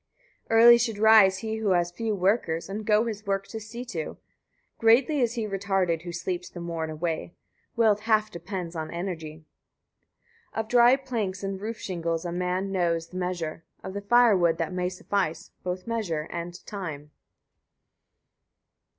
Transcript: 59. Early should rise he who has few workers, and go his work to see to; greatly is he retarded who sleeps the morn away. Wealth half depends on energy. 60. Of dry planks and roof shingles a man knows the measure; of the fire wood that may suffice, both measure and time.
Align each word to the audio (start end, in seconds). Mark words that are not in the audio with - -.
59. 0.47 0.59
Early 0.59 0.77
should 0.79 0.97
rise 0.97 1.37
he 1.37 1.57
who 1.57 1.73
has 1.73 1.91
few 1.91 2.15
workers, 2.15 2.69
and 2.69 2.87
go 2.87 3.05
his 3.05 3.27
work 3.27 3.45
to 3.49 3.59
see 3.59 3.85
to; 3.85 4.17
greatly 4.79 5.19
is 5.21 5.35
he 5.35 5.45
retarded 5.45 6.01
who 6.01 6.11
sleeps 6.11 6.49
the 6.49 6.59
morn 6.59 6.89
away. 6.89 7.35
Wealth 7.75 7.99
half 7.99 8.31
depends 8.31 8.75
on 8.75 8.89
energy. 8.89 9.45
60. 10.55 10.59
Of 10.59 10.67
dry 10.69 10.95
planks 10.95 11.43
and 11.43 11.61
roof 11.61 11.77
shingles 11.79 12.25
a 12.25 12.31
man 12.31 12.71
knows 12.71 13.09
the 13.09 13.17
measure; 13.17 13.63
of 13.83 13.93
the 13.93 14.01
fire 14.01 14.35
wood 14.35 14.57
that 14.57 14.73
may 14.73 14.89
suffice, 14.89 15.51
both 15.63 15.85
measure 15.85 16.27
and 16.31 16.65
time. 16.65 17.11